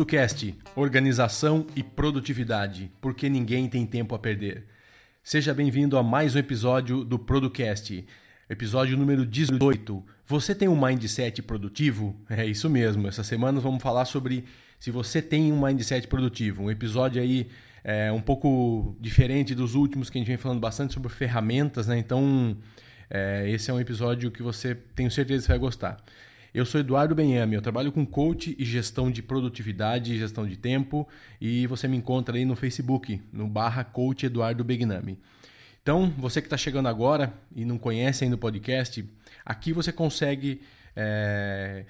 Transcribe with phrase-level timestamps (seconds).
[0.00, 4.64] Producast, organização e produtividade, porque ninguém tem tempo a perder.
[5.22, 8.06] Seja bem-vindo a mais um episódio do Producast,
[8.48, 10.02] episódio número 18.
[10.26, 12.18] Você tem um mindset produtivo?
[12.30, 13.08] É isso mesmo.
[13.08, 14.46] Essa semana vamos falar sobre
[14.78, 16.62] se você tem um mindset produtivo.
[16.62, 17.48] Um episódio aí
[17.84, 21.98] é, um pouco diferente dos últimos que a gente vem falando bastante sobre ferramentas, né?
[21.98, 22.56] Então,
[23.10, 26.02] é, esse é um episódio que você tenho certeza que vai gostar.
[26.52, 30.56] Eu sou Eduardo Benhame, eu trabalho com coach e gestão de produtividade e gestão de
[30.56, 31.06] tempo
[31.40, 35.16] e você me encontra aí no Facebook, no barra coach Eduardo Begnami.
[35.80, 39.08] Então, você que está chegando agora e não conhece ainda o podcast,
[39.44, 40.60] aqui você consegue,
[40.96, 41.86] é,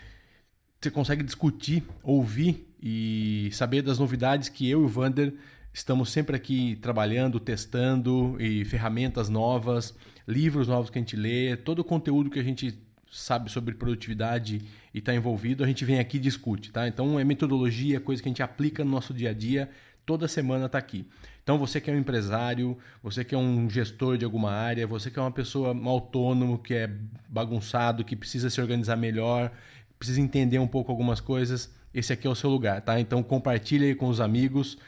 [0.78, 5.32] você consegue discutir, ouvir e saber das novidades que eu e o Vander
[5.72, 9.94] estamos sempre aqui trabalhando, testando e ferramentas novas,
[10.28, 12.78] livros novos que a gente lê, todo o conteúdo que a gente
[13.10, 14.62] sabe sobre produtividade
[14.94, 16.86] e está envolvido, a gente vem aqui e discute, tá?
[16.86, 19.68] Então é metodologia, é coisa que a gente aplica no nosso dia a dia,
[20.06, 21.04] toda semana está aqui.
[21.42, 25.10] Então você que é um empresário, você que é um gestor de alguma área, você
[25.10, 26.90] que é uma pessoa autônomo, que é
[27.28, 29.50] bagunçado, que precisa se organizar melhor,
[29.98, 33.00] precisa entender um pouco algumas coisas, esse aqui é o seu lugar, tá?
[33.00, 34.78] Então compartilhe aí com os amigos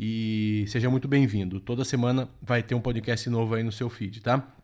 [0.00, 1.60] e seja muito bem-vindo.
[1.60, 4.56] Toda semana vai ter um podcast novo aí no seu feed, tá?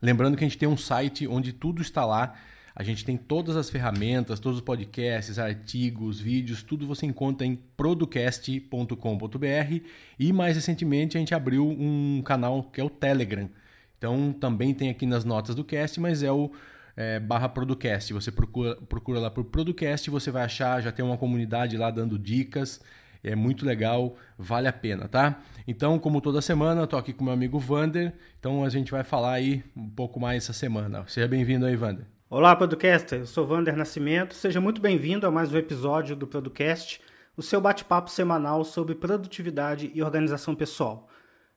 [0.00, 2.34] Lembrando que a gente tem um site onde tudo está lá.
[2.74, 7.56] A gente tem todas as ferramentas, todos os podcasts, artigos, vídeos, tudo você encontra em
[7.76, 9.84] producast.com.br
[10.16, 13.50] e mais recentemente a gente abriu um canal que é o Telegram.
[13.98, 16.52] Então também tem aqui nas notas do cast, mas é o
[16.96, 18.12] é, barra Producast.
[18.12, 22.16] Você procura, procura lá por Producast, você vai achar, já tem uma comunidade lá dando
[22.16, 22.80] dicas.
[23.22, 25.40] É muito legal, vale a pena, tá?
[25.66, 28.14] Então, como toda semana, estou aqui com meu amigo Vander.
[28.38, 31.04] Então, a gente vai falar aí um pouco mais essa semana.
[31.08, 32.06] Seja bem-vindo aí, Vander.
[32.30, 33.20] Olá, Podcaster.
[33.20, 34.34] Eu sou Vander Nascimento.
[34.34, 37.00] Seja muito bem-vindo a mais um episódio do Producast,
[37.36, 41.08] o seu bate-papo semanal sobre produtividade e organização pessoal.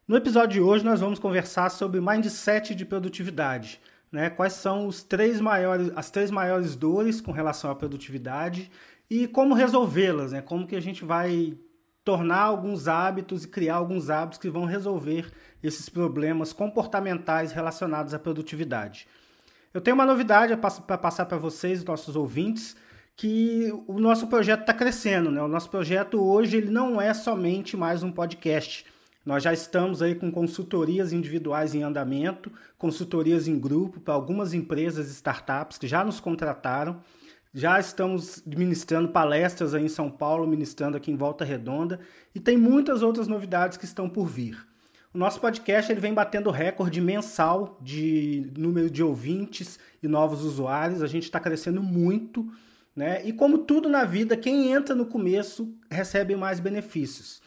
[0.08, 3.80] No episódio de hoje, nós vamos conversar sobre mindset de produtividade.
[4.12, 4.30] Né?
[4.30, 8.70] Quais são os três maiores, as três maiores dores com relação à produtividade
[9.12, 10.42] e como resolvê-las, né?
[10.42, 11.58] Como que a gente vai
[12.02, 15.30] tornar alguns hábitos e criar alguns hábitos que vão resolver
[15.62, 19.06] esses problemas comportamentais relacionados à produtividade.
[19.74, 22.78] Eu tenho uma novidade para passar para vocês, nossos ouvintes,
[23.18, 25.42] que o nosso projeto está crescendo, né?
[25.42, 28.86] O nosso projeto hoje ele não é somente mais um podcast.
[29.26, 35.10] Nós já estamos aí com consultorias individuais em andamento, consultorias em grupo para algumas empresas
[35.10, 37.02] e startups que já nos contrataram.
[37.54, 42.00] Já estamos ministrando palestras aí em São Paulo, ministrando aqui em Volta Redonda
[42.34, 44.66] e tem muitas outras novidades que estão por vir.
[45.14, 51.04] O nosso podcast ele vem batendo recorde mensal de número de ouvintes e novos usuários.
[51.04, 52.50] A gente está crescendo muito,
[52.96, 53.22] né?
[53.26, 57.42] E como tudo na vida, quem entra no começo recebe mais benefícios.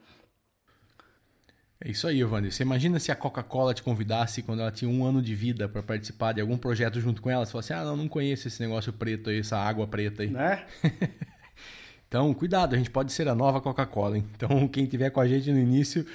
[1.85, 2.49] É isso aí, Evandro.
[2.49, 5.83] Você imagina se a Coca-Cola te convidasse quando ela tinha um ano de vida para
[5.83, 7.45] participar de algum projeto junto com ela?
[7.45, 10.29] Você falasse, ah, não, não conheço esse negócio preto aí, essa água preta aí.
[10.29, 10.63] Né?
[12.07, 14.17] então, cuidado, a gente pode ser a nova Coca-Cola.
[14.17, 16.05] Então, quem tiver com a gente no início,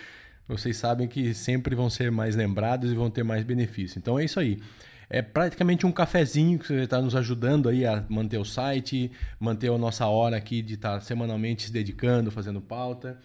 [0.48, 3.98] vocês sabem que sempre vão ser mais lembrados e vão ter mais benefício.
[3.98, 4.62] Então, é isso aí.
[5.10, 9.70] É praticamente um cafezinho que você está nos ajudando aí a manter o site, manter
[9.70, 13.18] a nossa hora aqui de estar tá semanalmente se dedicando, fazendo pauta.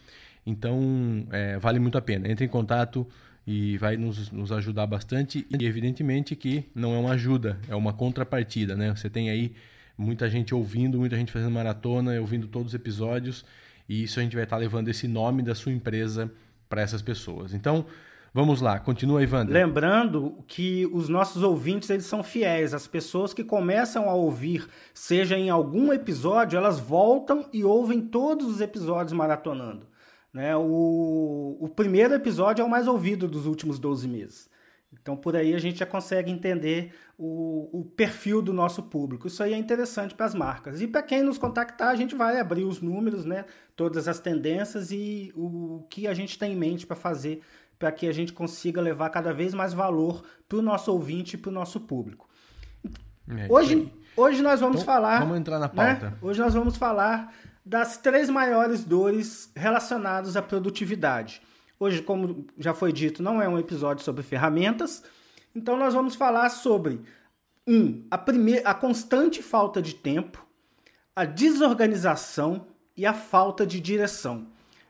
[0.45, 2.29] Então, é, vale muito a pena.
[2.29, 3.07] Entre em contato
[3.45, 5.47] e vai nos, nos ajudar bastante.
[5.49, 8.93] E, evidentemente, que não é uma ajuda, é uma contrapartida, né?
[8.95, 9.53] Você tem aí
[9.97, 13.45] muita gente ouvindo, muita gente fazendo maratona, ouvindo todos os episódios.
[13.87, 16.31] E isso a gente vai estar levando esse nome da sua empresa
[16.69, 17.53] para essas pessoas.
[17.53, 17.85] Então,
[18.35, 19.53] Vamos lá, continua, Ivander.
[19.53, 22.73] Lembrando que os nossos ouvintes eles são fiéis.
[22.73, 28.47] As pessoas que começam a ouvir, seja em algum episódio, elas voltam e ouvem todos
[28.47, 29.85] os episódios maratonando.
[30.33, 30.55] Né?
[30.55, 34.49] O, o primeiro episódio é o mais ouvido dos últimos 12 meses.
[34.91, 39.27] Então, por aí a gente já consegue entender o, o perfil do nosso público.
[39.27, 40.81] Isso aí é interessante para as marcas.
[40.81, 43.45] E para quem nos contactar, a gente vai abrir os números, né?
[43.75, 47.41] todas as tendências e o que a gente tem em mente para fazer
[47.83, 51.37] para que a gente consiga levar cada vez mais valor para o nosso ouvinte e
[51.37, 52.29] para o nosso público.
[53.27, 55.19] É, hoje, hoje nós vamos então, falar.
[55.19, 56.11] Vamos entrar na pauta.
[56.11, 56.17] Né?
[56.21, 57.33] Hoje nós vamos falar
[57.65, 61.41] das três maiores dores relacionadas à produtividade.
[61.79, 65.03] Hoje, como já foi dito, não é um episódio sobre ferramentas,
[65.55, 67.01] então nós vamos falar sobre
[67.67, 70.45] um, a, primeira, a constante falta de tempo,
[71.15, 74.47] a desorganização e a falta de direção.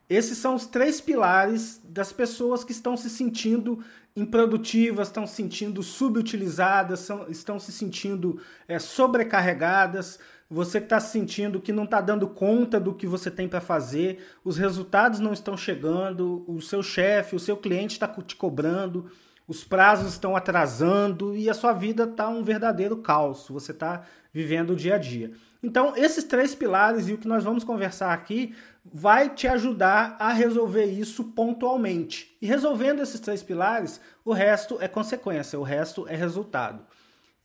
[0.10, 3.84] Esses são os três pilares das pessoas que estão se sentindo
[4.16, 10.20] improdutivas, estão se sentindo subutilizadas, são, estão se sentindo é, sobrecarregadas.
[10.50, 14.58] Você está sentindo que não está dando conta do que você tem para fazer, os
[14.58, 19.10] resultados não estão chegando, o seu chefe, o seu cliente está te cobrando,
[19.48, 23.48] os prazos estão atrasando e a sua vida está um verdadeiro caos.
[23.50, 25.32] Você está vivendo o dia a dia.
[25.62, 28.54] Então, esses três pilares e o que nós vamos conversar aqui
[28.86, 32.36] vai te ajudar a resolver isso pontualmente.
[32.42, 36.86] E resolvendo esses três pilares, o resto é consequência, o resto é resultado.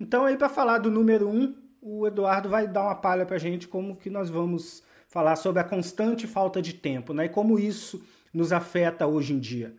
[0.00, 3.40] Então, aí para falar do número um, o Eduardo vai dar uma palha para a
[3.40, 7.26] gente como que nós vamos falar sobre a constante falta de tempo, né?
[7.26, 8.02] E como isso
[8.32, 9.75] nos afeta hoje em dia.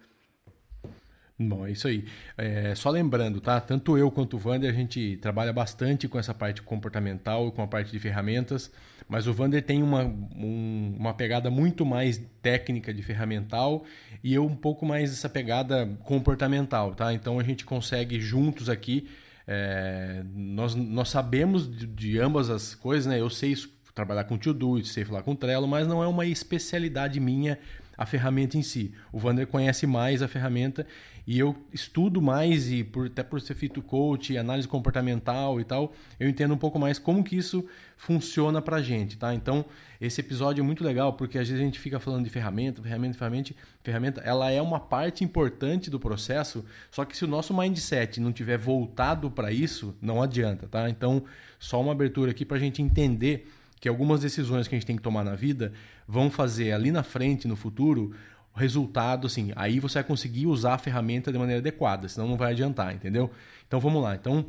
[1.41, 2.03] Bom, é isso aí.
[2.37, 3.61] É, só lembrando, tá?
[3.61, 7.61] Tanto eu quanto o Vander, a gente trabalha bastante com essa parte comportamental e com
[7.61, 8.69] a parte de ferramentas,
[9.07, 13.85] mas o Vander tem uma, um, uma pegada muito mais técnica de ferramental
[14.21, 17.13] e eu um pouco mais essa pegada comportamental, tá?
[17.13, 19.07] Então a gente consegue juntos aqui,
[19.47, 23.17] é, nós, nós sabemos de, de, ambas as coisas, né?
[23.17, 23.55] Eu sei
[23.95, 27.57] trabalhar com To-Do, sei falar com Trello, mas não é uma especialidade minha
[27.99, 28.93] a ferramenta em si.
[29.11, 30.87] O Vander conhece mais a ferramenta
[31.27, 35.91] e eu estudo mais e por, até por ser feito coach, análise comportamental e tal,
[36.17, 37.67] eu entendo um pouco mais como que isso
[37.97, 39.33] funciona pra gente, tá?
[39.33, 39.65] Então,
[39.99, 43.17] esse episódio é muito legal porque às vezes a gente fica falando de ferramenta, ferramenta,
[43.17, 43.53] ferramenta,
[43.83, 48.31] ferramenta, ela é uma parte importante do processo, só que se o nosso mindset não
[48.31, 50.89] tiver voltado para isso, não adianta, tá?
[50.89, 51.25] Então,
[51.59, 53.45] só uma abertura aqui para a gente entender
[53.79, 55.71] que algumas decisões que a gente tem que tomar na vida
[56.07, 58.13] vão fazer ali na frente, no futuro,
[58.55, 62.51] resultado, assim, aí você vai conseguir usar a ferramenta de maneira adequada, senão não vai
[62.51, 63.31] adiantar, entendeu?
[63.67, 64.15] Então vamos lá.
[64.15, 64.45] Então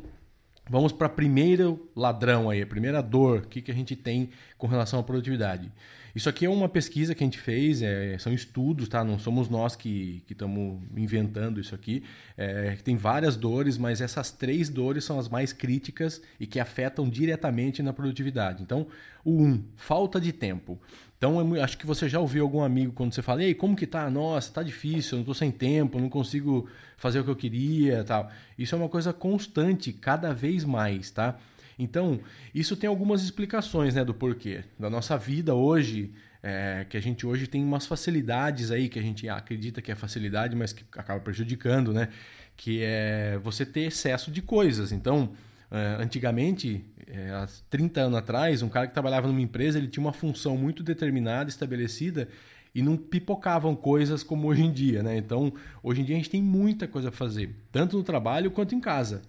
[0.69, 4.67] vamos para o primeiro ladrão aí, a primeira dor que, que a gente tem com
[4.67, 5.71] relação à produtividade.
[6.15, 9.03] Isso aqui é uma pesquisa que a gente fez, é, são estudos, tá?
[9.03, 12.03] Não somos nós que estamos inventando isso aqui.
[12.37, 17.09] É, tem várias dores, mas essas três dores são as mais críticas e que afetam
[17.09, 18.61] diretamente na produtividade.
[18.61, 18.87] Então,
[19.23, 20.79] o um, falta de tempo.
[21.17, 24.09] Então, acho que você já ouviu algum amigo quando você fala, ei, como que tá?
[24.09, 26.67] Nossa, tá difícil, eu não tô sem tempo, não consigo
[26.97, 28.31] fazer o que eu queria, tal.
[28.57, 31.37] Isso é uma coisa constante, cada vez mais, tá?
[31.83, 32.19] Então,
[32.53, 34.63] isso tem algumas explicações, né, do porquê.
[34.79, 36.13] Da nossa vida hoje,
[36.43, 39.95] é, que a gente hoje tem umas facilidades aí, que a gente acredita que é
[39.95, 42.09] facilidade, mas que acaba prejudicando, né?
[42.55, 44.91] Que é você ter excesso de coisas.
[44.91, 45.33] Então,
[45.71, 50.03] é, antigamente, é, há 30 anos atrás, um cara que trabalhava numa empresa, ele tinha
[50.03, 52.27] uma função muito determinada, estabelecida,
[52.73, 55.17] e não pipocavam coisas como hoje em dia, né?
[55.17, 55.51] Então,
[55.83, 58.79] hoje em dia a gente tem muita coisa para fazer, tanto no trabalho quanto em
[58.79, 59.21] casa.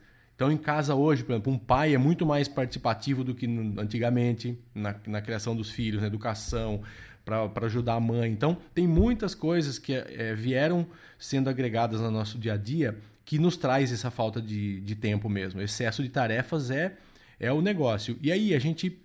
[0.43, 3.47] Então, em casa hoje, por exemplo, um pai é muito mais participativo do que
[3.79, 6.83] antigamente na, na criação dos filhos, na educação,
[7.25, 8.33] para ajudar a mãe.
[8.33, 10.85] Então, tem muitas coisas que é, vieram
[11.17, 15.29] sendo agregadas no nosso dia a dia que nos traz essa falta de, de tempo
[15.29, 15.61] mesmo.
[15.61, 16.97] Excesso de tarefas é,
[17.39, 18.19] é o negócio.
[18.21, 19.01] E aí a gente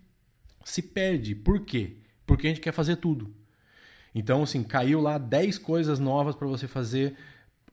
[0.66, 1.36] se perde.
[1.36, 1.98] Por quê?
[2.26, 3.32] Porque a gente quer fazer tudo.
[4.16, 7.16] Então, assim, caiu lá 10 coisas novas para você fazer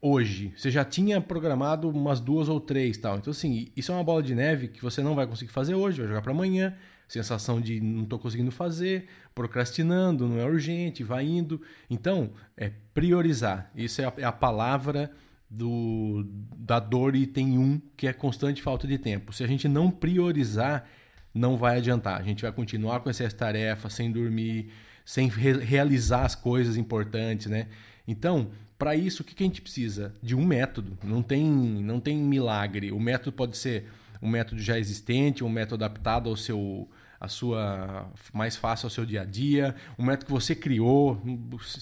[0.04, 0.52] hoje.
[0.54, 3.16] Você já tinha programado umas duas ou três tal.
[3.16, 6.00] Então, assim, isso é uma bola de neve que você não vai conseguir fazer hoje,
[6.00, 6.76] vai jogar para amanhã.
[7.08, 11.60] Sensação de não estou conseguindo fazer, procrastinando, não é urgente, vai indo.
[11.88, 13.70] Então, é priorizar.
[13.74, 15.10] Isso é a, é a palavra
[15.48, 19.32] do, da dor item 1, que é constante falta de tempo.
[19.32, 20.86] Se a gente não priorizar,
[21.32, 22.20] não vai adiantar.
[22.20, 24.70] A gente vai continuar com essas tarefas, sem dormir,
[25.02, 27.68] sem re realizar as coisas importantes, né?
[28.06, 30.14] Então, para isso, o que, a gente precisa?
[30.22, 30.98] De um método.
[31.02, 32.92] Não tem, não tem milagre.
[32.92, 33.86] O método pode ser
[34.20, 36.88] um método já existente, um método adaptado ao seu
[37.20, 41.18] a sua mais fácil ao seu dia a dia, um método que você criou,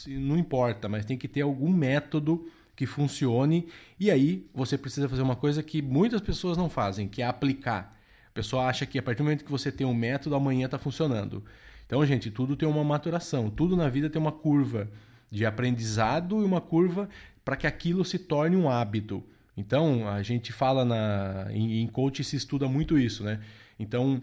[0.06, 3.66] não importa, mas tem que ter algum método que funcione.
[3.98, 7.98] E aí você precisa fazer uma coisa que muitas pessoas não fazem, que é aplicar.
[8.28, 10.78] A pessoa acha que a partir do momento que você tem um método, amanhã está
[10.78, 11.44] funcionando.
[11.86, 14.88] Então, gente, tudo tem uma maturação, tudo na vida tem uma curva
[15.32, 17.08] de aprendizado e uma curva
[17.42, 19.24] para que aquilo se torne um hábito.
[19.56, 23.40] Então, a gente fala na, em, em coach se estuda muito isso, né?
[23.78, 24.22] Então,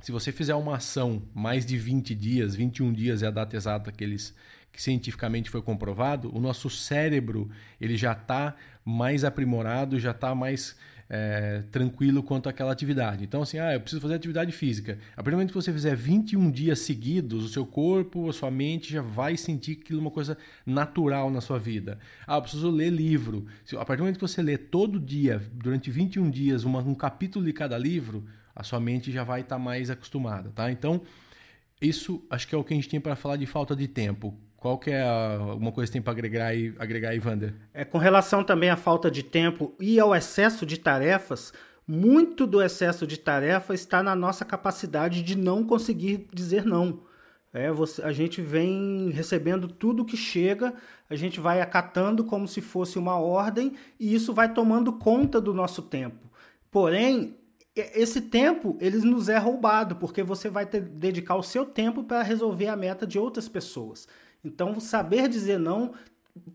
[0.00, 3.92] se você fizer uma ação mais de 20 dias, 21 dias é a data exata
[3.92, 4.34] que eles
[4.72, 10.74] que cientificamente foi comprovado, o nosso cérebro ele já está mais aprimorado, já está mais
[11.14, 13.22] é, tranquilo quanto àquela atividade.
[13.22, 14.98] Então, assim, ah, eu preciso fazer atividade física.
[15.12, 18.50] A partir do momento que você fizer 21 dias seguidos, o seu corpo, a sua
[18.50, 21.98] mente já vai sentir aquilo uma coisa natural na sua vida.
[22.26, 23.44] Ah, eu preciso ler livro.
[23.72, 27.44] A partir do momento que você lê todo dia, durante 21 dias, uma, um capítulo
[27.44, 28.24] de cada livro,
[28.56, 30.72] a sua mente já vai estar tá mais acostumada, tá?
[30.72, 31.02] Então,
[31.78, 34.34] isso acho que é o que a gente tem para falar de falta de tempo.
[34.62, 37.52] Qual que é alguma coisa que tem para agregar aí, agregar aí, Wander?
[37.74, 41.52] É, com relação também à falta de tempo e ao excesso de tarefas,
[41.84, 47.00] muito do excesso de tarefa está na nossa capacidade de não conseguir dizer não.
[47.52, 50.72] É, você, a gente vem recebendo tudo que chega,
[51.10, 55.52] a gente vai acatando como se fosse uma ordem e isso vai tomando conta do
[55.52, 56.30] nosso tempo.
[56.70, 57.36] Porém,
[57.74, 62.22] esse tempo ele nos é roubado porque você vai ter, dedicar o seu tempo para
[62.22, 64.06] resolver a meta de outras pessoas.
[64.44, 65.92] Então, saber dizer não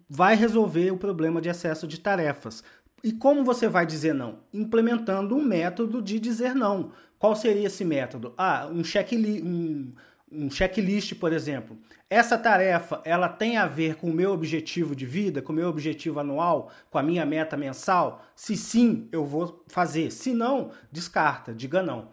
[0.09, 2.63] vai resolver o problema de excesso de tarefas.
[3.03, 4.39] E como você vai dizer não?
[4.53, 6.91] Implementando um método de dizer não.
[7.19, 8.33] Qual seria esse método?
[8.37, 9.93] Ah, um checklist, um,
[10.31, 11.77] um checklist, por exemplo.
[12.09, 15.67] Essa tarefa, ela tem a ver com o meu objetivo de vida, com o meu
[15.67, 18.25] objetivo anual, com a minha meta mensal?
[18.35, 20.11] Se sim, eu vou fazer.
[20.11, 22.09] Se não, descarta, diga não.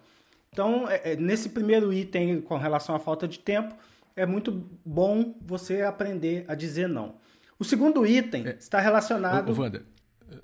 [0.52, 3.74] Então, é, é, nesse primeiro item com relação à falta de tempo,
[4.16, 7.16] é muito bom você aprender a dizer não.
[7.58, 9.50] O segundo item é, está relacionado.
[9.50, 9.82] Ô, Wander,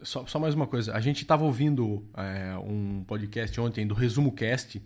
[0.02, 0.94] só, só mais uma coisa.
[0.94, 4.82] A gente estava ouvindo é, um podcast ontem do Resumo Cast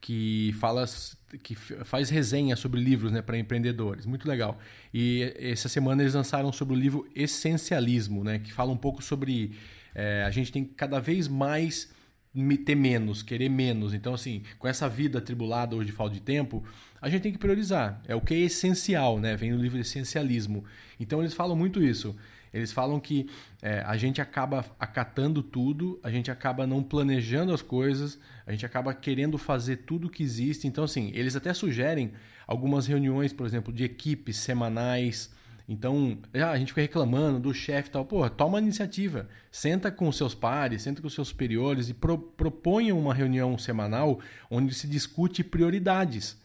[0.00, 0.84] que fala
[1.42, 4.04] que faz resenha sobre livros né, para empreendedores.
[4.04, 4.58] Muito legal.
[4.92, 9.56] E essa semana eles lançaram sobre o livro Essencialismo, né, que fala um pouco sobre
[9.94, 11.93] é, a gente tem cada vez mais
[12.64, 13.94] ter menos, querer menos.
[13.94, 16.64] Então, assim, com essa vida atribulada hoje de falta de tempo,
[17.00, 18.00] a gente tem que priorizar.
[18.08, 19.36] É o que é essencial, né?
[19.36, 20.64] Vem no livro Essencialismo.
[20.98, 22.16] Então, eles falam muito isso.
[22.52, 23.28] Eles falam que
[23.60, 28.64] é, a gente acaba acatando tudo, a gente acaba não planejando as coisas, a gente
[28.64, 30.68] acaba querendo fazer tudo que existe.
[30.68, 32.12] Então, assim, eles até sugerem
[32.46, 35.32] algumas reuniões, por exemplo, de equipes semanais,
[35.66, 38.04] então, já, a gente fica reclamando do chefe e tal.
[38.04, 39.28] Pô, toma a iniciativa.
[39.50, 44.74] Senta com seus pares, senta com seus superiores e pro, proponha uma reunião semanal onde
[44.74, 46.36] se discute prioridades.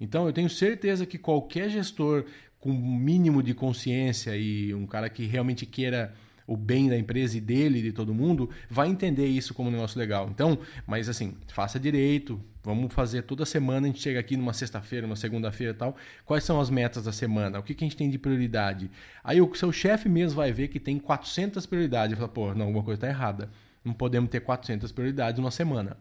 [0.00, 2.24] Então, eu tenho certeza que qualquer gestor
[2.58, 6.12] com mínimo de consciência e um cara que realmente queira
[6.46, 9.72] o bem da empresa e dele e de todo mundo, vai entender isso como um
[9.72, 10.28] negócio legal.
[10.30, 15.06] Então, mas assim, faça direito, vamos fazer toda semana, a gente chega aqui numa sexta-feira,
[15.06, 17.96] uma segunda-feira e tal, quais são as metas da semana, o que, que a gente
[17.96, 18.90] tem de prioridade.
[19.22, 22.66] Aí o seu chefe mesmo vai ver que tem 400 prioridades e fala, pô, não,
[22.66, 23.50] alguma coisa está errada,
[23.84, 25.96] não podemos ter 400 prioridades numa semana.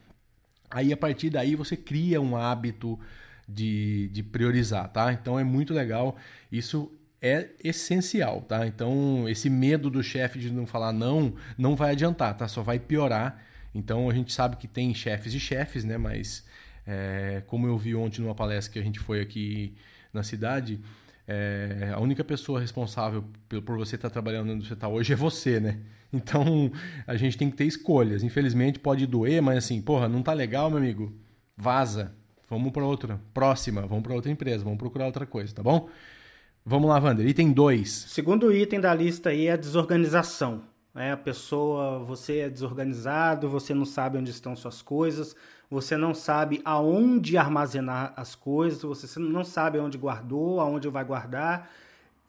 [0.70, 3.00] Aí a partir daí você cria um hábito
[3.48, 5.14] de, de priorizar, tá?
[5.14, 6.16] Então é muito legal.
[6.52, 6.92] Isso
[7.24, 8.68] é essencial, tá?
[8.68, 12.50] Então, esse medo do chefe de não falar não, não vai adiantar, tá?
[12.50, 13.42] Só vai piorar.
[13.74, 15.98] Então, a gente sabe que tem chefes e chefes, né?
[15.98, 16.46] Mas,
[16.86, 19.74] é, como eu vi ontem numa palestra que a gente foi aqui
[20.12, 20.82] na cidade,
[21.26, 25.62] é, a única pessoa responsável por você estar trabalhando onde você está hoje é você,
[25.62, 25.80] né?
[26.16, 26.72] Então,
[27.08, 28.22] a gente tem que ter escolhas.
[28.22, 31.12] Infelizmente, pode doer, mas assim, porra, não tá legal, meu amigo?
[31.58, 32.14] Vaza.
[32.50, 33.20] Vamos para outra.
[33.34, 33.82] Próxima.
[33.88, 34.64] Vamos para outra empresa.
[34.64, 35.90] Vamos procurar outra coisa, tá bom?
[36.66, 37.28] Vamos lá, Wander.
[37.28, 38.06] Item 2.
[38.06, 40.62] O segundo item da lista aí é a desorganização.
[40.96, 45.36] É, a pessoa, você é desorganizado, você não sabe onde estão suas coisas,
[45.70, 51.70] você não sabe aonde armazenar as coisas, você não sabe aonde guardou, aonde vai guardar,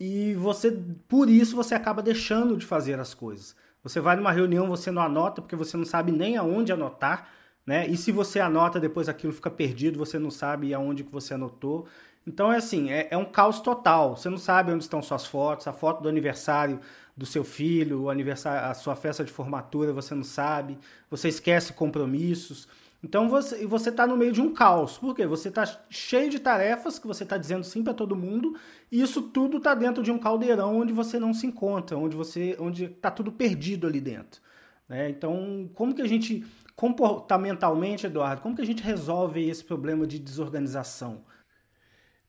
[0.01, 0.73] e você,
[1.07, 3.55] por isso, você acaba deixando de fazer as coisas.
[3.85, 7.29] Você vai numa reunião, você não anota porque você não sabe nem aonde anotar,
[7.65, 7.87] né?
[7.87, 11.87] E se você anota, depois aquilo fica perdido, você não sabe aonde que você anotou.
[12.27, 14.17] Então é assim, é, é, um caos total.
[14.17, 16.81] Você não sabe onde estão suas fotos, a foto do aniversário
[17.17, 20.79] do seu filho, o aniversário, a sua festa de formatura, você não sabe.
[21.11, 22.67] Você esquece compromissos.
[23.03, 24.97] Então você você está no meio de um caos.
[24.97, 25.27] Por quê?
[25.27, 28.57] Você está cheio de tarefas que você está dizendo sim para todo mundo
[28.91, 32.57] e isso tudo está dentro de um caldeirão onde você não se encontra, onde você
[32.59, 34.41] onde está tudo perdido ali dentro.
[34.89, 35.11] Né?
[35.11, 40.19] Então como que a gente comportamentalmente, Eduardo, como que a gente resolve esse problema de
[40.19, 41.23] desorganização?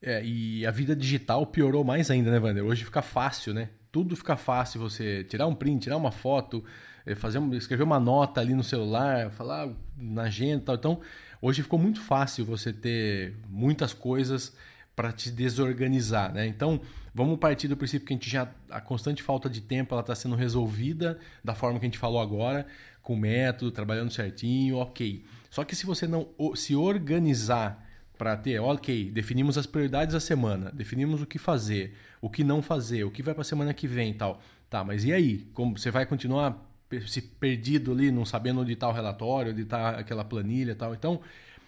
[0.05, 2.63] É, e a vida digital piorou mais ainda, né, Wander?
[2.63, 3.69] Hoje fica fácil, né?
[3.91, 6.63] Tudo fica fácil, você tirar um print, tirar uma foto,
[7.07, 10.75] eh, fazer escrever uma nota ali no celular, falar na agenda e tal.
[10.75, 11.01] Então,
[11.41, 14.55] hoje ficou muito fácil você ter muitas coisas
[14.95, 16.45] para te desorganizar, né?
[16.45, 16.79] Então,
[17.12, 20.13] vamos partir do princípio que a gente já a constante falta de tempo ela está
[20.13, 22.67] sendo resolvida da forma que a gente falou agora,
[23.01, 25.25] com método, trabalhando certinho, ok.
[25.50, 27.84] Só que se você não se organizar
[28.17, 32.62] para ter, ok, definimos as prioridades da semana, definimos o que fazer, o que não
[32.62, 34.41] fazer, o que vai para a semana que vem e tal.
[34.69, 35.48] Tá, mas e aí?
[35.53, 36.65] Como você vai continuar
[37.07, 40.93] se perdido ali, não sabendo onde está o relatório, onde está aquela planilha e tal.
[40.93, 41.19] Então,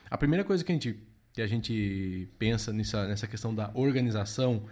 [0.09, 0.97] a primeira coisa que a gente,
[1.33, 4.65] que a gente pensa nessa, nessa questão da organização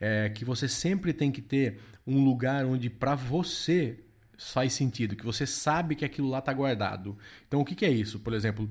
[0.00, 4.00] é que você sempre tem que ter um lugar onde para você
[4.36, 7.16] faz sentido, que você sabe que aquilo lá está guardado.
[7.46, 8.18] Então, o que, que é isso?
[8.18, 8.68] Por exemplo,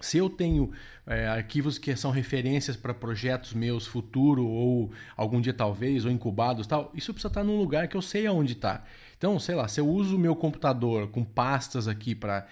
[0.00, 0.70] se eu tenho
[1.06, 6.66] é, arquivos que são referências para projetos meus futuro ou algum dia talvez ou incubados
[6.66, 8.84] tal, isso precisa estar num lugar que eu sei aonde está.
[9.16, 12.46] Então, sei lá, se eu uso o meu computador com pastas aqui para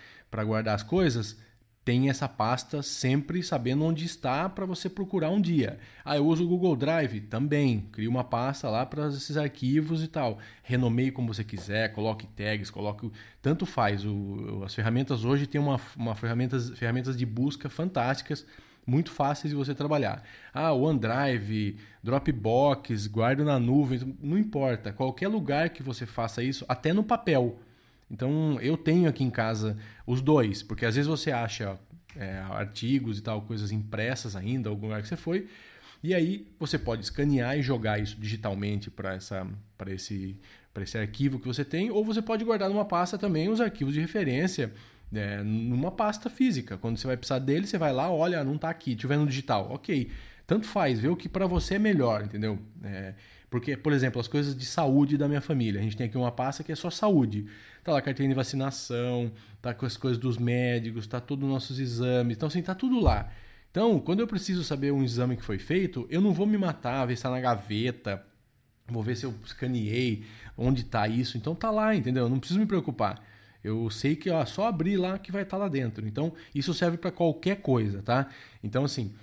[0.44, 1.38] guardar as coisas,
[1.86, 5.78] tem essa pasta sempre sabendo onde está para você procurar um dia.
[6.04, 7.86] Ah, eu uso o Google Drive também.
[7.92, 10.40] Crio uma pasta lá para esses arquivos e tal.
[10.64, 13.08] Renomeie como você quiser, coloque tags, coloque.
[13.40, 14.04] Tanto faz.
[14.04, 18.44] O, as ferramentas hoje têm uma, uma ferramentas, ferramentas de busca fantásticas,
[18.84, 20.24] muito fáceis de você trabalhar.
[20.52, 24.92] Ah, OneDrive, Dropbox, guarda na nuvem, não importa.
[24.92, 27.60] Qualquer lugar que você faça isso, até no papel.
[28.10, 31.78] Então eu tenho aqui em casa os dois, porque às vezes você acha
[32.16, 35.48] é, artigos e tal, coisas impressas ainda, algum lugar que você foi,
[36.02, 39.16] e aí você pode escanear e jogar isso digitalmente para
[39.88, 40.36] esse,
[40.80, 44.00] esse arquivo que você tem, ou você pode guardar numa pasta também os arquivos de
[44.00, 44.72] referência
[45.12, 46.76] é, numa pasta física.
[46.76, 49.70] Quando você vai precisar dele, você vai lá, olha, não está aqui, tiver no digital,
[49.72, 50.10] ok.
[50.46, 52.58] Tanto faz, vê o que para você é melhor, entendeu?
[52.84, 53.14] É,
[53.56, 55.80] porque, por exemplo, as coisas de saúde da minha família.
[55.80, 57.46] A gente tem aqui uma pasta que é só saúde.
[57.82, 59.32] Tá lá carteirinha de vacinação,
[59.62, 62.36] tá com as coisas dos médicos, tá todos os nossos exames.
[62.36, 63.32] Então, assim, tá tudo lá.
[63.70, 67.06] Então, quando eu preciso saber um exame que foi feito, eu não vou me matar,
[67.06, 68.22] ver se está na gaveta,
[68.86, 71.38] vou ver se eu escaneei, onde está isso.
[71.38, 72.24] Então tá lá, entendeu?
[72.24, 73.24] Eu não preciso me preocupar.
[73.64, 76.06] Eu sei que ó, só abrir lá que vai estar tá lá dentro.
[76.06, 78.28] Então, isso serve para qualquer coisa, tá?
[78.62, 79.14] Então, assim,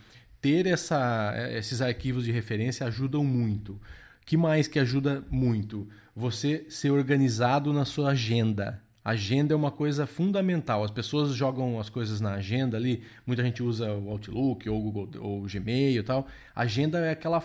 [0.41, 3.79] ter essa, esses arquivos de referência ajudam muito
[4.25, 5.87] que mais que ajuda muito?
[6.15, 8.81] Você ser organizado na sua agenda.
[9.03, 10.83] Agenda é uma coisa fundamental.
[10.83, 13.03] As pessoas jogam as coisas na agenda ali.
[13.27, 16.25] Muita gente usa o Outlook ou o ou Gmail e tal.
[16.55, 17.43] Agenda é aquela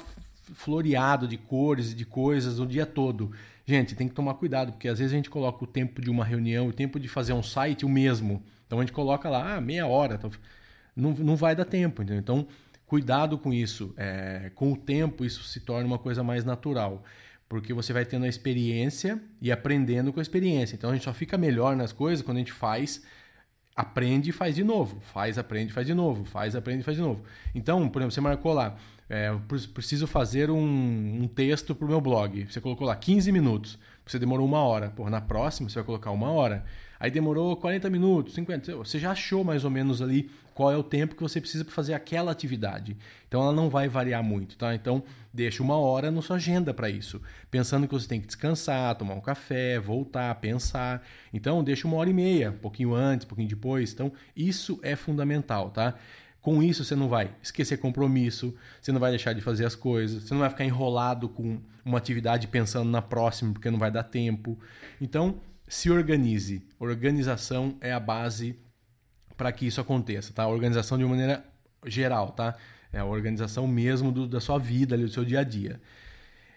[0.55, 3.33] floreado de cores e de coisas o dia todo.
[3.67, 6.25] Gente, tem que tomar cuidado, porque às vezes a gente coloca o tempo de uma
[6.25, 8.43] reunião, o tempo de fazer um site o mesmo.
[8.67, 10.19] Então a gente coloca lá ah, meia hora.
[10.97, 12.21] Não, não vai dar tempo, entendeu?
[12.21, 12.47] Então
[12.88, 13.92] Cuidado com isso.
[13.98, 17.05] É, com o tempo, isso se torna uma coisa mais natural.
[17.46, 20.74] Porque você vai tendo a experiência e aprendendo com a experiência.
[20.74, 23.05] Então a gente só fica melhor nas coisas quando a gente faz,
[23.77, 25.01] aprende e faz de novo.
[25.03, 26.24] Faz, aprende, faz de novo.
[26.24, 27.22] Faz, aprende e faz de novo.
[27.55, 28.74] Então, por exemplo, você marcou lá.
[29.07, 29.31] É,
[29.74, 32.46] preciso fazer um, um texto para o meu blog.
[32.51, 33.79] Você colocou lá 15 minutos.
[34.07, 34.88] Você demorou uma hora.
[34.88, 36.64] Por na próxima você vai colocar uma hora.
[37.01, 38.77] Aí demorou 40 minutos, 50.
[38.77, 41.73] Você já achou mais ou menos ali qual é o tempo que você precisa para
[41.73, 42.97] fazer aquela atividade.
[43.29, 44.75] Então ela não vai variar muito, tá?
[44.75, 48.97] Então deixa uma hora na sua agenda para isso, pensando que você tem que descansar,
[48.97, 51.07] tomar um café, voltar, pensar.
[51.33, 53.93] Então deixa uma hora e meia, um pouquinho antes, um pouquinho depois.
[53.93, 55.95] Então isso é fundamental, tá?
[56.41, 60.25] Com isso você não vai esquecer compromisso, você não vai deixar de fazer as coisas,
[60.25, 64.03] você não vai ficar enrolado com uma atividade pensando na próxima porque não vai dar
[64.03, 64.59] tempo.
[65.01, 65.37] Então
[65.68, 66.66] se organize.
[66.78, 68.57] Organização é a base
[69.37, 70.46] para que isso aconteça, tá?
[70.46, 71.44] Organização de uma maneira
[71.87, 72.57] geral, tá?
[72.92, 75.81] É a organização mesmo do, da sua vida, ali, do seu dia a dia.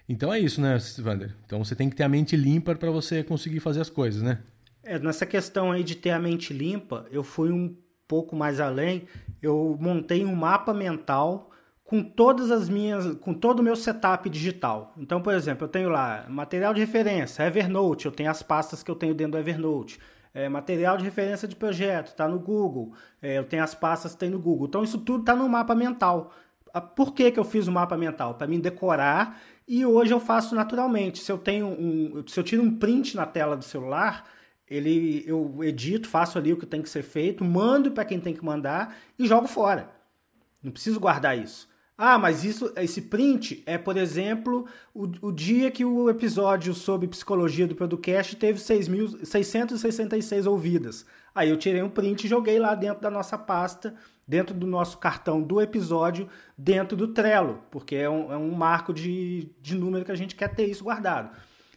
[0.07, 1.35] Então é isso, né, Wander?
[1.45, 4.39] Então você tem que ter a mente limpa para você conseguir fazer as coisas, né?
[4.83, 7.75] É, nessa questão aí de ter a mente limpa, eu fui um
[8.07, 9.07] pouco mais além.
[9.41, 11.50] Eu montei um mapa mental
[11.91, 14.93] com todas as minhas, com todo o meu setup digital.
[14.97, 18.89] Então, por exemplo, eu tenho lá material de referência, Evernote, eu tenho as pastas que
[18.89, 19.99] eu tenho dentro do Evernote.
[20.33, 22.93] É, material de referência de projeto, está no Google.
[23.21, 24.67] É, eu tenho as pastas que tem no Google.
[24.67, 26.33] Então, isso tudo está no mapa mental.
[26.95, 28.35] Por que, que eu fiz o mapa mental?
[28.35, 31.19] Para mim decorar e hoje eu faço naturalmente.
[31.19, 34.29] Se eu tenho um, se eu tiro um print na tela do celular,
[34.65, 38.33] ele eu edito, faço ali o que tem que ser feito, mando para quem tem
[38.33, 39.89] que mandar e jogo fora.
[40.63, 41.69] Não preciso guardar isso.
[42.03, 47.07] Ah, mas isso, esse print é, por exemplo, o, o dia que o episódio sobre
[47.07, 51.05] psicologia do Producast teve 6.666 ouvidas.
[51.35, 53.93] Aí eu tirei um print e joguei lá dentro da nossa pasta,
[54.27, 58.91] dentro do nosso cartão do episódio, dentro do Trello, porque é um, é um marco
[58.91, 61.29] de, de número que a gente quer ter isso guardado.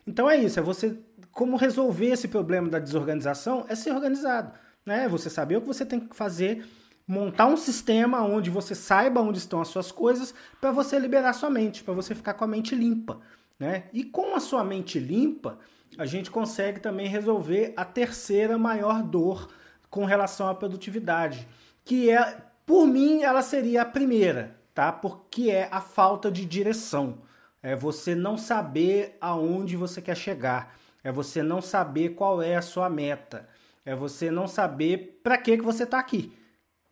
[0.06, 0.98] Então é isso, é você
[1.32, 4.54] como resolver esse problema da desorganização é ser organizado,
[4.87, 5.06] né?
[5.06, 6.64] Você saber o que você tem que fazer
[7.06, 11.50] montar um sistema onde você saiba onde estão as suas coisas para você liberar sua
[11.50, 13.20] mente, para você ficar com a mente limpa,
[13.58, 13.84] né?
[13.92, 15.58] E com a sua mente limpa,
[15.98, 19.48] a gente consegue também resolver a terceira maior dor
[19.90, 21.46] com relação à produtividade,
[21.84, 24.90] que é, por mim, ela seria a primeira, tá?
[24.90, 27.18] Porque é a falta de direção.
[27.62, 30.74] É você não saber aonde você quer chegar.
[31.02, 33.46] é você não saber qual é a sua meta,
[33.84, 36.32] é você não saber para que, que você está aqui.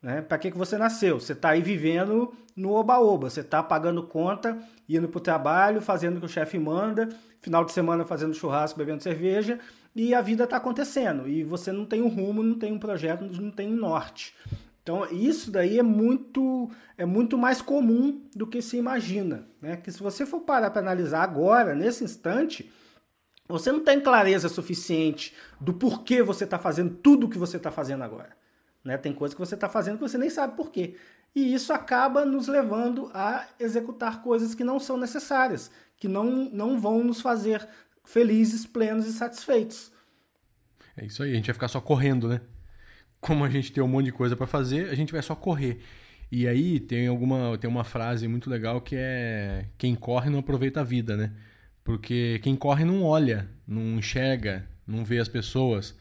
[0.02, 0.20] Né?
[0.20, 1.20] Para que, que você nasceu?
[1.20, 6.16] Você está aí vivendo no oba-oba, você está pagando conta, indo para o trabalho, fazendo
[6.16, 7.08] o que o chefe manda,
[7.40, 9.60] final de semana fazendo churrasco, bebendo cerveja,
[9.94, 11.28] e a vida está acontecendo.
[11.28, 14.34] E você não tem um rumo, não tem um projeto, não tem um norte.
[14.82, 19.46] Então, isso daí é muito, é muito mais comum do que se imagina.
[19.60, 19.76] Né?
[19.76, 22.70] Que se você for parar para analisar agora, nesse instante,
[23.48, 27.70] você não tem clareza suficiente do porquê você está fazendo tudo o que você está
[27.70, 28.41] fazendo agora.
[28.84, 28.96] Né?
[28.96, 30.96] Tem coisas que você está fazendo que você nem sabe por quê.
[31.34, 36.78] E isso acaba nos levando a executar coisas que não são necessárias, que não, não
[36.78, 37.66] vão nos fazer
[38.04, 39.90] felizes, plenos e satisfeitos.
[40.96, 42.40] É isso aí, a gente vai ficar só correndo, né?
[43.20, 45.80] Como a gente tem um monte de coisa para fazer, a gente vai só correr.
[46.30, 50.80] E aí tem alguma tem uma frase muito legal que é quem corre não aproveita
[50.80, 51.32] a vida, né?
[51.84, 55.96] Porque quem corre não olha, não enxerga, não vê as pessoas.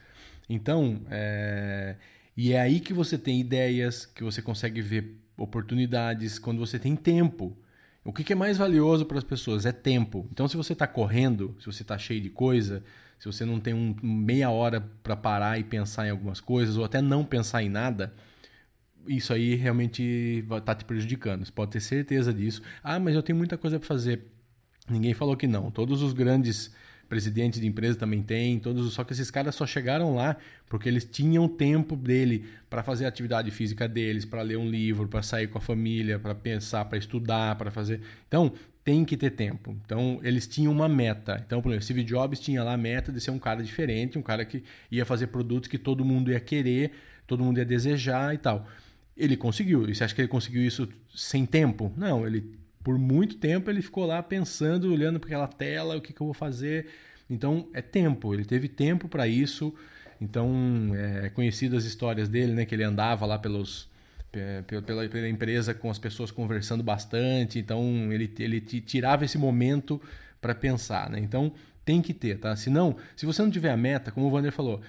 [0.48, 1.96] Então, é,
[2.36, 6.96] e é aí que você tem ideias, que você consegue ver oportunidades, quando você tem
[6.96, 7.56] tempo.
[8.04, 10.26] O que é mais valioso para as pessoas é tempo.
[10.32, 12.82] Então, se você está correndo, se você está cheio de coisa,
[13.18, 16.84] se você não tem um, meia hora para parar e pensar em algumas coisas, ou
[16.84, 18.12] até não pensar em nada,
[19.06, 21.44] isso aí realmente está te prejudicando.
[21.44, 22.62] Você pode ter certeza disso.
[22.82, 24.26] Ah, mas eu tenho muita coisa para fazer.
[24.88, 25.70] Ninguém falou que não.
[25.70, 26.74] Todos os grandes
[27.12, 30.34] presidente de empresa também tem, todos, só que esses caras só chegaram lá
[30.66, 35.06] porque eles tinham tempo dele para fazer a atividade física deles, para ler um livro,
[35.06, 38.00] para sair com a família, para pensar, para estudar, para fazer.
[38.26, 38.50] Então,
[38.82, 39.76] tem que ter tempo.
[39.84, 41.38] Então, eles tinham uma meta.
[41.46, 44.22] Então, por exemplo, Steve Jobs tinha lá a meta de ser um cara diferente, um
[44.22, 46.92] cara que ia fazer produtos que todo mundo ia querer,
[47.26, 48.66] todo mundo ia desejar e tal.
[49.14, 49.86] Ele conseguiu.
[49.86, 51.92] E você acha que ele conseguiu isso sem tempo?
[51.94, 56.12] Não, ele por muito tempo ele ficou lá pensando, olhando para aquela tela, o que,
[56.12, 56.86] que eu vou fazer.
[57.28, 59.74] Então é tempo, ele teve tempo para isso.
[60.20, 62.64] Então é conhecido as histórias dele, né?
[62.64, 63.88] Que ele andava lá pelos,
[64.66, 67.58] pela, pela empresa com as pessoas conversando bastante.
[67.58, 70.00] Então ele, ele tirava esse momento
[70.40, 71.18] para pensar, né?
[71.18, 71.52] Então
[71.84, 72.54] tem que ter, tá?
[72.56, 74.80] Senão, se você não tiver a meta, como o Vander falou,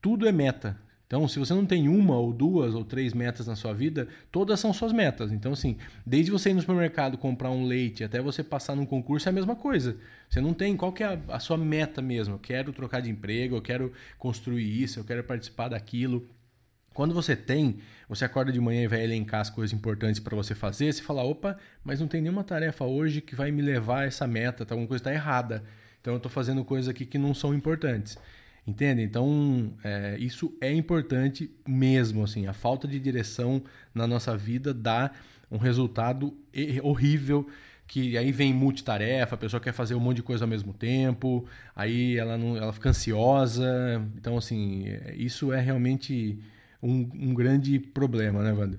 [0.00, 0.76] tudo é meta.
[1.10, 4.60] Então, se você não tem uma ou duas ou três metas na sua vida, todas
[4.60, 5.32] são suas metas.
[5.32, 9.28] Então, assim, desde você ir no supermercado comprar um leite até você passar num concurso
[9.28, 9.96] é a mesma coisa.
[10.28, 12.36] Você não tem qual que é a, a sua meta mesmo.
[12.36, 16.28] Eu quero trocar de emprego, eu quero construir isso, eu quero participar daquilo.
[16.94, 20.54] Quando você tem, você acorda de manhã e vai elencar as coisas importantes para você
[20.54, 24.06] fazer, você fala, opa, mas não tem nenhuma tarefa hoje que vai me levar a
[24.06, 25.64] essa meta, tá, alguma coisa está errada.
[26.00, 28.16] Então eu estou fazendo coisas aqui que não são importantes.
[28.70, 29.02] Entende?
[29.02, 32.22] Então, é, isso é importante mesmo.
[32.22, 33.60] Assim, a falta de direção
[33.92, 35.10] na nossa vida dá
[35.50, 36.32] um resultado
[36.82, 37.46] horrível.
[37.88, 41.44] Que aí vem multitarefa, a pessoa quer fazer um monte de coisa ao mesmo tempo,
[41.74, 43.66] aí ela, não, ela fica ansiosa.
[44.16, 46.38] Então, assim, é, isso é realmente
[46.80, 48.78] um, um grande problema, né, Wander?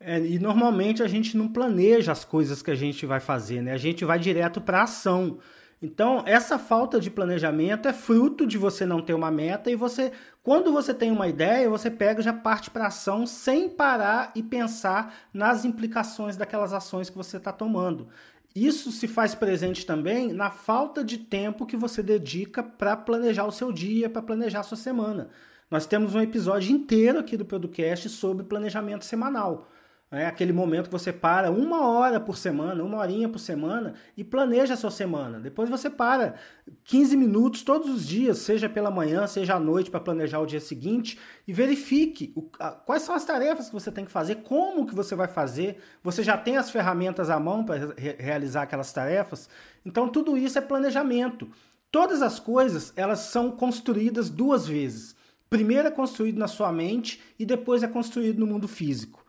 [0.00, 3.72] É, e normalmente a gente não planeja as coisas que a gente vai fazer, né?
[3.72, 5.38] A gente vai direto para ação.
[5.80, 10.10] Então, essa falta de planejamento é fruto de você não ter uma meta e você,
[10.42, 14.42] quando você tem uma ideia, você pega e já parte para ação sem parar e
[14.42, 18.08] pensar nas implicações daquelas ações que você está tomando.
[18.54, 23.52] Isso se faz presente também na falta de tempo que você dedica para planejar o
[23.52, 25.28] seu dia, para planejar a sua semana.
[25.70, 29.68] Nós temos um episódio inteiro aqui do podcast sobre planejamento semanal.
[30.08, 34.22] É aquele momento que você para uma hora por semana, uma horinha por semana e
[34.22, 35.40] planeja a sua semana.
[35.40, 36.36] Depois você para
[36.84, 40.60] 15 minutos todos os dias, seja pela manhã, seja à noite, para planejar o dia
[40.60, 44.86] seguinte e verifique o, a, quais são as tarefas que você tem que fazer, como
[44.86, 45.82] que você vai fazer.
[46.04, 49.48] Você já tem as ferramentas à mão para re realizar aquelas tarefas.
[49.84, 51.48] Então tudo isso é planejamento.
[51.90, 55.16] Todas as coisas elas são construídas duas vezes.
[55.50, 59.25] Primeiro é construído na sua mente e depois é construído no mundo físico.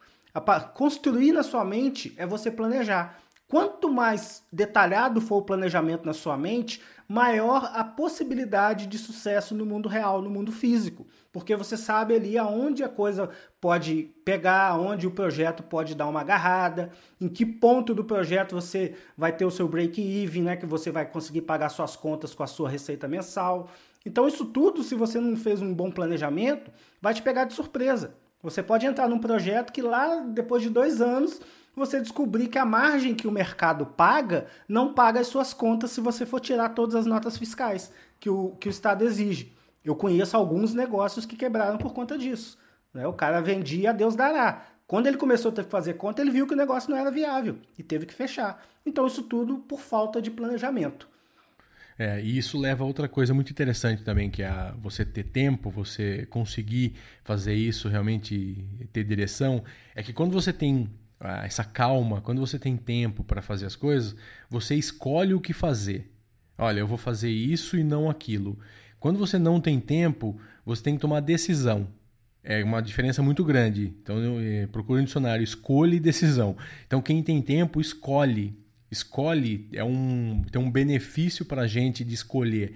[0.74, 3.20] Construir na sua mente é você planejar.
[3.48, 9.66] Quanto mais detalhado for o planejamento na sua mente, maior a possibilidade de sucesso no
[9.66, 11.08] mundo real, no mundo físico.
[11.32, 13.30] Porque você sabe ali aonde a coisa
[13.62, 18.96] pode pegar, aonde o projeto pode dar uma agarrada, em que ponto do projeto você
[19.18, 22.48] vai ter o seu break-even, né, que você vai conseguir pagar suas contas com a
[22.48, 23.70] sua receita mensal.
[24.06, 26.70] Então, isso tudo, se você não fez um bom planejamento,
[27.02, 28.14] vai te pegar de surpresa.
[28.42, 31.42] Você pode entrar num projeto que lá, depois de dois anos,
[31.76, 36.02] você descobrir que a margem que o mercado paga não paga as suas contas se
[36.02, 39.56] você for tirar todas as notas fiscais que o, que o Estado exige.
[39.84, 42.58] Eu conheço alguns negócios que quebraram por conta disso.
[42.94, 43.08] Né?
[43.08, 44.64] O cara vendia Deus dará.
[44.88, 47.12] Quando ele começou a ter que fazer conta, ele viu que o negócio não era
[47.12, 48.64] viável e teve que fechar.
[48.86, 51.10] Então, isso tudo por falta de planejamento.
[52.00, 55.72] É, e isso leva a outra coisa muito interessante também, que é você ter tempo,
[55.72, 59.64] você conseguir fazer isso, realmente ter direção.
[59.96, 63.76] É que quando você tem ah, essa calma, quando você tem tempo para fazer as
[63.76, 64.16] coisas,
[64.50, 66.12] você escolhe o que fazer.
[66.58, 68.60] Olha, eu vou fazer isso e não aquilo.
[69.00, 71.88] Quando você não tem tempo, você tem que tomar decisão.
[72.44, 73.94] É uma diferença muito grande.
[74.02, 76.56] Então, eh, procure um dicionário, escolha e decisão.
[76.86, 78.56] Então, quem tem tempo, escolhe
[78.90, 82.74] escolhe, é um, tem um benefício para a gente de escolher.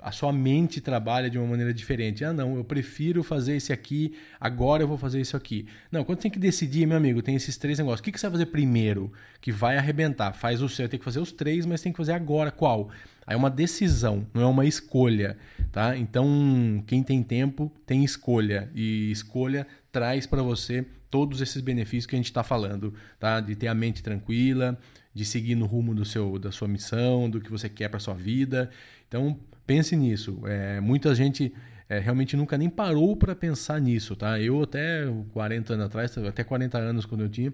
[0.00, 2.24] A sua mente trabalha de uma maneira diferente.
[2.24, 5.66] Ah, não, eu prefiro fazer esse aqui, agora eu vou fazer isso aqui.
[5.90, 8.00] Não, quando tem que decidir, meu amigo, tem esses três negócios.
[8.00, 9.12] O que, que você vai fazer primeiro?
[9.40, 10.32] Que vai arrebentar.
[10.32, 12.50] Faz o seu, tem que fazer os três, mas tem que fazer agora.
[12.52, 12.90] Qual?
[13.26, 15.36] Aí é uma decisão, não é uma escolha,
[15.70, 15.96] tá?
[15.96, 22.14] Então, quem tem tempo tem escolha e escolha traz para você todos esses benefícios que
[22.14, 23.40] a gente está falando, tá?
[23.40, 24.78] De ter a mente tranquila,
[25.12, 28.14] de seguir no rumo do seu, da sua missão, do que você quer para sua
[28.14, 28.70] vida.
[29.08, 30.40] Então, pense nisso.
[30.46, 31.52] É, muita gente
[31.88, 34.40] é, realmente nunca nem parou para pensar nisso, tá?
[34.40, 37.52] Eu até 40 anos atrás, até 40 anos quando eu tinha,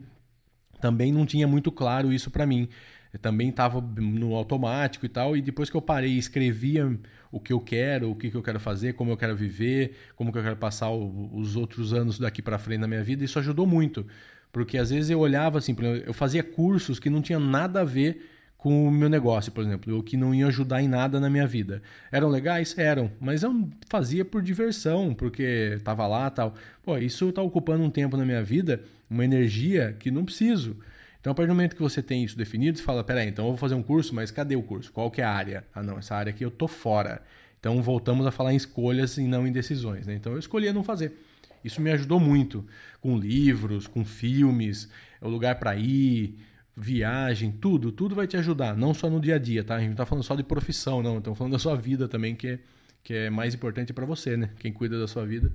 [0.80, 2.68] também não tinha muito claro isso para mim.
[3.12, 6.98] Eu também estava no automático e tal, e depois que eu parei e escrevia
[7.32, 10.30] o que eu quero, o que, que eu quero fazer, como eu quero viver, como
[10.30, 13.38] que eu quero passar o, os outros anos daqui para frente na minha vida, isso
[13.38, 14.06] ajudou muito.
[14.52, 18.30] Porque às vezes eu olhava assim, eu fazia cursos que não tinham nada a ver
[18.56, 21.46] com o meu negócio, por exemplo, ou que não iam ajudar em nada na minha
[21.46, 21.82] vida.
[22.10, 22.76] Eram legais?
[22.76, 26.54] Eram, mas eu fazia por diversão, porque estava lá tal.
[26.82, 30.76] Pô, isso está ocupando um tempo na minha vida, uma energia que não preciso.
[31.20, 33.50] Então, a partir do momento que você tem isso definido, você fala, peraí, então eu
[33.50, 34.92] vou fazer um curso, mas cadê o curso?
[34.92, 35.64] Qual que é a área?
[35.74, 37.22] Ah, não, essa área aqui eu tô fora.
[37.60, 40.06] Então, voltamos a falar em escolhas e não em decisões.
[40.06, 40.14] Né?
[40.14, 41.18] Então, eu escolhi não fazer.
[41.64, 42.64] Isso me ajudou muito
[43.00, 44.88] com livros, com filmes,
[45.20, 46.38] o lugar para ir,
[46.76, 49.76] viagem, tudo, tudo vai te ajudar, não só no dia a dia, tá?
[49.76, 52.34] A gente não tá falando só de profissão, não, estamos falando da sua vida também,
[52.34, 52.58] que é,
[53.02, 54.50] que é mais importante para você, né?
[54.58, 55.50] Quem cuida da sua vida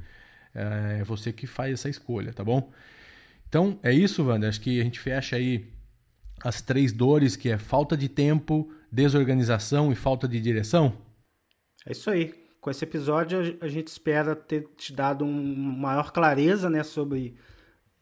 [0.53, 2.71] é você que faz essa escolha, tá bom?
[3.47, 4.49] Então, é isso, Wander.
[4.49, 5.67] Acho que a gente fecha aí
[6.43, 10.97] as três dores, que é falta de tempo, desorganização e falta de direção.
[11.85, 16.69] É isso aí com esse episódio a gente espera ter te dado um maior clareza
[16.69, 17.35] né, sobre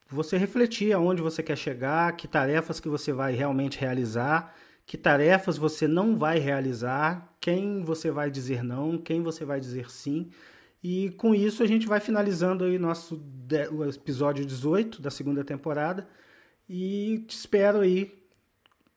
[0.10, 4.54] você refletir aonde você quer chegar, que tarefas que você vai realmente realizar,
[4.86, 9.90] que tarefas você não vai realizar, quem você vai dizer não, quem você vai dizer
[9.90, 10.30] sim.
[10.84, 13.22] E com isso a gente vai finalizando aí nosso
[13.72, 16.08] o episódio 18 da segunda temporada
[16.68, 18.19] e te espero aí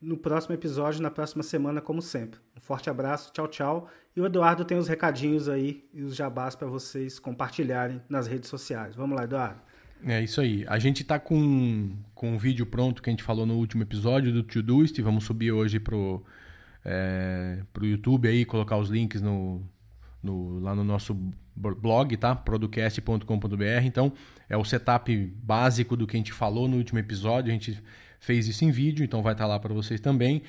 [0.03, 2.41] no próximo episódio, na próxima semana, como sempre.
[2.57, 3.89] Um forte abraço, tchau, tchau.
[4.17, 8.51] E o Eduardo tem os recadinhos aí e os jabás para vocês compartilharem nas redes
[8.51, 8.97] sociais.
[8.97, 9.61] Vamos lá, Eduardo.
[10.05, 10.65] É isso aí.
[10.67, 14.33] A gente tá com, com um vídeo pronto que a gente falou no último episódio
[14.33, 15.01] do Todoist.
[15.01, 16.25] Vamos subir hoje pro,
[16.85, 19.63] é, pro YouTube aí, colocar os links no,
[20.21, 21.17] no, lá no nosso
[21.55, 22.35] blog, tá?
[22.35, 23.85] producast.com.br.
[23.85, 24.13] Então,
[24.49, 27.51] é o setup básico do que a gente falou no último episódio.
[27.51, 27.81] A gente
[28.23, 30.43] fez isso em vídeo, então vai estar lá para vocês também.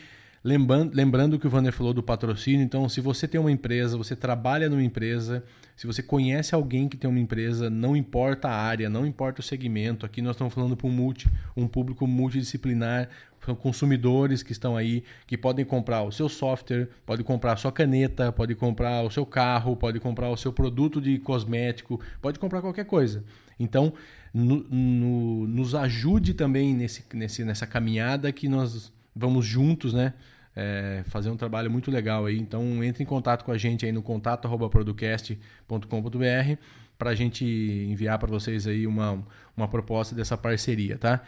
[0.44, 4.16] Lembrando, lembrando que o Vander falou do patrocínio, então se você tem uma empresa, você
[4.16, 5.44] trabalha numa empresa,
[5.76, 9.44] se você conhece alguém que tem uma empresa, não importa a área, não importa o
[9.44, 13.10] segmento, aqui nós estamos falando para um, multi, um público multidisciplinar,
[13.44, 17.72] são consumidores que estão aí, que podem comprar o seu software, pode comprar a sua
[17.72, 22.62] caneta, pode comprar o seu carro, pode comprar o seu produto de cosmético, pode comprar
[22.62, 23.24] qualquer coisa.
[23.60, 23.94] Então,
[24.34, 30.14] no, no, nos ajude também nesse, nesse, nessa caminhada que nós vamos juntos, né?
[30.56, 32.40] É, fazer um trabalho muito legal aí.
[32.40, 36.58] Então entre em contato com a gente aí no contato@producast.com.br
[36.98, 39.22] para a gente enviar para vocês aí uma,
[39.58, 41.22] uma proposta dessa parceria, tá?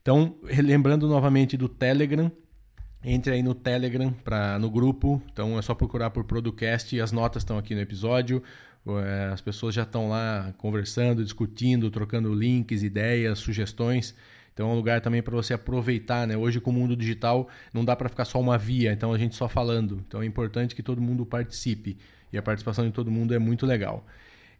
[0.00, 2.30] Então lembrando novamente do Telegram,
[3.04, 5.22] entre aí no Telegram para no grupo.
[5.32, 8.42] Então é só procurar por Producast e as notas estão aqui no episódio.
[8.86, 14.14] É, as pessoas já estão lá conversando, discutindo, trocando links, ideias, sugestões.
[14.52, 16.36] Então é um lugar também para você aproveitar, né?
[16.36, 19.34] Hoje com o mundo digital não dá para ficar só uma via, então a gente
[19.34, 20.02] só falando.
[20.06, 21.96] Então é importante que todo mundo participe
[22.32, 24.04] e a participação de todo mundo é muito legal.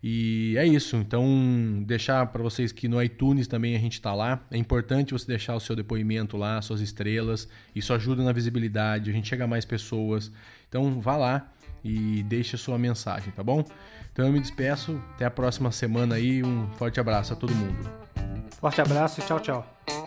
[0.02, 0.96] E é isso.
[0.96, 4.44] Então, deixar para vocês que no iTunes também a gente está lá.
[4.50, 7.48] É importante você deixar o seu depoimento lá, suas estrelas.
[7.74, 10.32] Isso ajuda na visibilidade, a gente chega a mais pessoas.
[10.68, 11.52] Então, vá lá
[11.84, 13.64] e deixe a sua mensagem, tá bom?
[14.12, 15.00] Então, eu me despeço.
[15.14, 16.42] Até a próxima semana aí.
[16.42, 17.90] Um forte abraço a todo mundo.
[18.60, 20.01] Forte abraço e tchau, tchau.